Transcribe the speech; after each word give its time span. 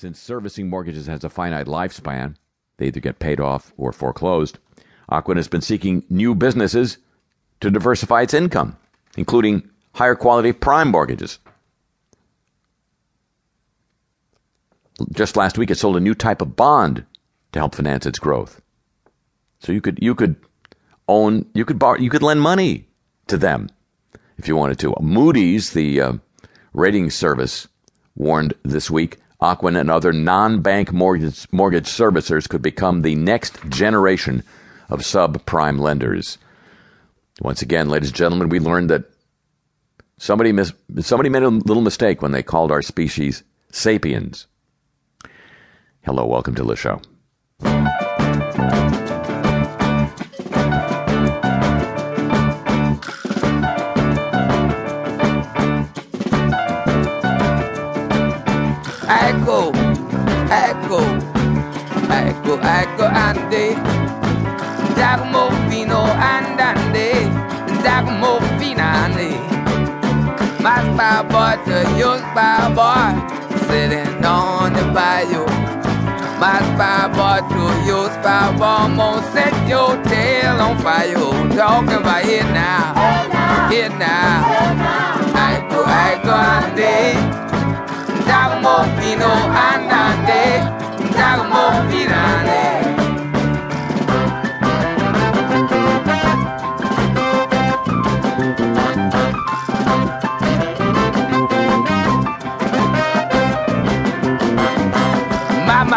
Since 0.00 0.18
servicing 0.18 0.70
mortgages 0.70 1.08
has 1.08 1.24
a 1.24 1.28
finite 1.28 1.66
lifespan, 1.66 2.36
they 2.78 2.86
either 2.86 3.00
get 3.00 3.18
paid 3.18 3.38
off 3.38 3.74
or 3.76 3.92
foreclosed. 3.92 4.58
Ocwen 5.12 5.36
has 5.36 5.46
been 5.46 5.60
seeking 5.60 6.04
new 6.08 6.34
businesses 6.34 6.96
to 7.60 7.70
diversify 7.70 8.22
its 8.22 8.32
income, 8.32 8.78
including 9.18 9.68
higher 9.92 10.14
quality 10.14 10.54
prime 10.54 10.90
mortgages. 10.90 11.38
Just 15.12 15.36
last 15.36 15.58
week, 15.58 15.70
it 15.70 15.74
sold 15.74 15.98
a 15.98 16.00
new 16.00 16.14
type 16.14 16.40
of 16.40 16.56
bond 16.56 17.04
to 17.52 17.58
help 17.58 17.74
finance 17.74 18.06
its 18.06 18.18
growth. 18.18 18.62
So 19.58 19.70
you 19.70 19.82
could 19.82 19.98
you 20.00 20.14
could 20.14 20.36
own 21.08 21.44
you 21.52 21.66
could 21.66 21.78
borrow 21.78 21.98
you 21.98 22.08
could 22.08 22.22
lend 22.22 22.40
money 22.40 22.88
to 23.26 23.36
them 23.36 23.68
if 24.38 24.48
you 24.48 24.56
wanted 24.56 24.78
to. 24.78 24.94
Moody's, 24.98 25.74
the 25.74 26.00
uh, 26.00 26.12
rating 26.72 27.10
service, 27.10 27.68
warned 28.16 28.54
this 28.62 28.90
week 28.90 29.18
Ocwen 29.40 29.78
and 29.78 29.90
other 29.90 30.12
non-bank 30.12 30.92
mortgage 30.92 31.46
mortgage 31.50 31.86
servicers 31.86 32.48
could 32.48 32.62
become 32.62 33.02
the 33.02 33.14
next 33.14 33.58
generation 33.68 34.42
of 34.90 35.00
subprime 35.00 35.80
lenders. 35.80 36.36
Once 37.40 37.62
again, 37.62 37.88
ladies 37.88 38.10
and 38.10 38.16
gentlemen, 38.16 38.50
we 38.50 38.60
learned 38.60 38.90
that 38.90 39.04
somebody 40.18 40.52
mis- 40.52 40.74
somebody 41.00 41.30
made 41.30 41.42
a 41.42 41.48
little 41.48 41.82
mistake 41.82 42.20
when 42.20 42.32
they 42.32 42.42
called 42.42 42.70
our 42.70 42.82
species 42.82 43.42
sapiens. 43.70 44.46
Hello, 46.02 46.26
welcome 46.26 46.54
to 46.54 46.64
the 46.64 46.76
show. 46.76 47.00
Echo, 59.10 59.72
echo, 60.52 61.00
echo, 62.08 62.54
echo, 62.62 63.04
ande. 63.06 63.76
Giacomo 64.94 65.50
fino 65.68 66.04
oh, 66.04 66.14
andande, 66.14 67.26
Giacomo 67.82 68.38
finande. 68.58 69.34
My 70.62 70.78
spy 70.86 71.22
boy 71.28 71.58
to 71.64 71.98
your 71.98 72.18
spy 72.18 72.70
boy, 72.72 73.10
sitting 73.66 74.24
on 74.24 74.74
the 74.74 74.84
bayou. 74.94 75.44
My 76.38 76.60
spy 76.70 77.08
boy 77.10 77.40
to 77.50 77.62
your 77.84 78.08
spy 78.10 78.56
boy, 78.56 78.64
almost 78.64 79.32
set 79.32 79.54
your 79.68 80.00
tail 80.04 80.60
on 80.60 80.78
fire. 80.78 81.14
Talking 81.56 81.94
about 81.94 82.24
it 82.24 82.44
now, 82.54 83.70
it 83.72 83.90
now. 83.98 84.29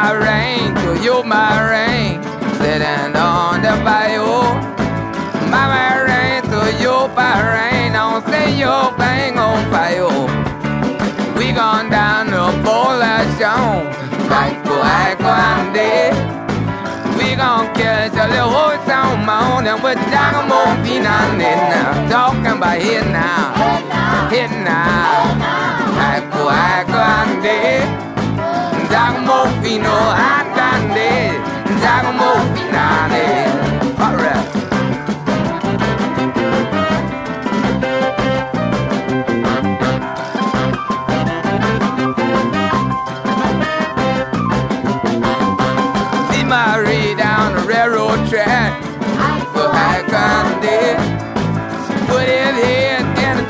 Mama 0.00 0.18
rain, 0.24 0.74
to 0.76 1.04
you 1.04 1.22
my 1.24 1.60
rain, 1.70 2.20
oh, 2.24 2.56
sitting 2.56 3.14
on 3.16 3.60
the 3.60 3.76
bayou. 3.84 4.56
My 5.52 6.00
rain, 6.08 6.40
to 6.48 6.56
oh, 6.56 6.80
you 6.80 7.14
my 7.14 7.36
rain, 7.52 7.92
don't 7.92 8.24
say 8.24 8.48
your 8.58 8.96
bang 8.96 9.36
on 9.36 9.60
fire. 9.70 10.08
We 11.36 11.52
gone 11.52 11.90
down 11.90 12.28
the 12.32 12.48
Bolashon, 12.64 13.92
like 14.30 14.56
Guaguande. 14.64 16.16
We 17.18 17.36
gon' 17.36 17.68
catch 17.74 18.16
a 18.16 18.26
little 18.32 18.48
horse 18.48 18.88
on 18.88 19.26
my 19.26 19.52
own 19.52 19.66
and 19.66 19.82
we're 19.84 20.00
more 20.48 20.74
finale 20.80 21.44
now. 21.44 22.08
Talking 22.08 22.56
about 22.56 22.80
here 22.80 23.04
now, 23.04 23.52
here 24.30 24.48
now, 24.48 24.89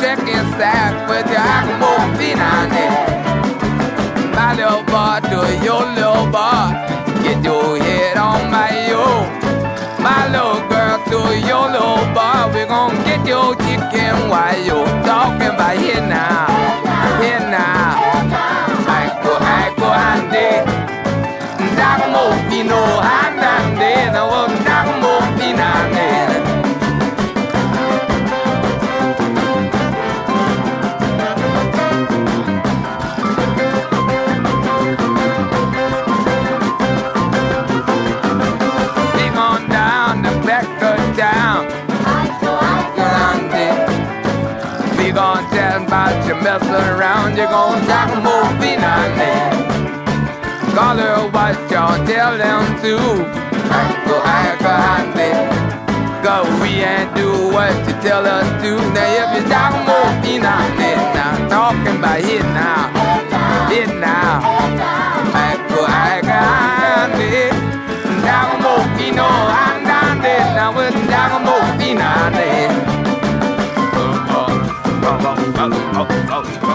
head 0.00 0.18
in 0.18 0.26
a 0.26 0.36
checking 0.36 0.52
sack 0.58 1.08
with 1.08 1.26
Giacomo 1.26 2.16
finale. 2.16 2.88
My 4.34 4.54
little 4.54 4.82
boy 4.84 5.20
to 5.30 5.64
your 5.64 5.84
little 5.94 6.26
boy. 6.30 6.72
Get 7.22 7.44
your 7.44 7.78
head 7.78 8.16
on 8.16 8.50
my 8.50 8.70
yo. 8.88 9.24
My 10.02 10.28
little 10.28 10.68
girl 10.68 10.98
to 11.10 11.38
your 11.38 11.70
little 11.70 12.06
boy. 12.14 12.52
We 12.54 12.66
gon' 12.66 12.96
get 13.04 13.26
your 13.26 13.54
chicken 13.56 14.28
while 14.28 14.58
you're 14.64 14.86
talking 15.04 15.48
about 15.48 15.76
here 15.76 16.00
now. 16.00 16.55
Tell 45.76 45.84
about 45.84 46.26
you 46.26 46.34
messing 46.42 46.70
around. 46.70 47.36
You're 47.36 47.48
gon' 47.48 47.84
talk 47.86 48.08
more 48.24 48.48
finale. 48.60 49.52
Call 50.74 50.96
her 50.96 51.28
what 51.30 51.56
y'all 51.70 52.06
tell 52.06 52.36
them 52.38 52.64
to. 52.82 52.96
I 53.68 53.82
go 54.06 54.16
grande. 54.64 55.32
Go 56.24 56.36
we 56.62 56.80
ain't 56.80 57.14
do 57.14 57.30
what 57.52 57.76
you 57.86 57.94
tell 58.00 58.24
us 58.26 58.46
to. 58.62 58.70
Now 58.94 59.20
if 59.22 59.28
you 59.36 59.42
talk 59.48 59.74
more 59.86 60.12
finale, 60.22 60.75
now 60.75 60.75
oh, 75.28 75.34
oh, 75.58 76.06
oh, 76.30 76.60
oh. 76.62 76.65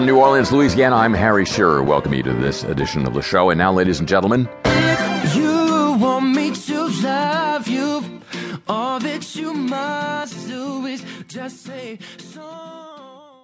From 0.00 0.06
New 0.06 0.18
Orleans, 0.18 0.50
Louisiana, 0.50 0.96
I'm 0.96 1.12
Harry 1.12 1.44
Shearer. 1.44 1.82
Welcome 1.82 2.14
you 2.14 2.22
to 2.22 2.32
this 2.32 2.64
edition 2.64 3.06
of 3.06 3.12
the 3.12 3.20
show. 3.20 3.50
And 3.50 3.58
now, 3.58 3.70
ladies 3.70 3.98
and 3.98 4.08
gentlemen. 4.08 4.48
If 4.64 5.36
you 5.36 5.98
want 6.00 6.34
me 6.34 6.52
to 6.52 6.86
love 7.02 7.68
you, 7.68 8.22
all 8.66 8.98
that 8.98 9.36
you 9.36 9.52
must 9.52 10.48
do 10.48 10.86
is 10.86 11.04
just 11.28 11.64
say 11.64 11.98